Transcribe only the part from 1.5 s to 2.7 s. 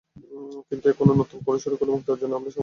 শুরু করলে মুক্তি অর্জনেও আমরা সফল হব।